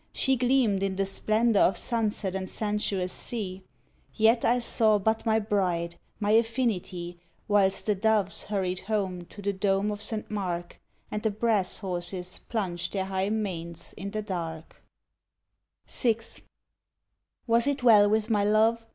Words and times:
She 0.13 0.35
gleamed 0.35 0.81
In 0.81 0.95
the 0.95 1.05
splendor 1.05 1.59
of 1.59 1.77
sunset 1.77 2.33
and 2.33 2.49
sensuous 2.49 3.13
sea; 3.13 3.61
Yet 4.15 4.43
I 4.43 4.57
saw 4.57 4.97
but 4.97 5.27
my 5.27 5.37
bride, 5.37 5.95
my 6.19 6.31
affinity, 6.31 7.19
While 7.45 7.69
the 7.69 7.93
doves 7.93 8.45
hurried 8.45 8.79
home 8.79 9.25
to 9.25 9.43
the 9.43 9.53
dome 9.53 9.91
of 9.91 10.01
Saint 10.01 10.31
Mark 10.31 10.79
And 11.11 11.21
the 11.21 11.29
brass 11.29 11.77
horses 11.77 12.39
plunged 12.39 12.93
their 12.93 13.05
high 13.05 13.29
manes 13.29 13.93
in 13.93 14.09
the 14.09 14.23
dark, 14.23 14.81
VI. 15.87 16.15
Was 17.45 17.67
it 17.67 17.83
well 17.83 18.09
with 18.09 18.27
my 18.27 18.43
love? 18.43 18.87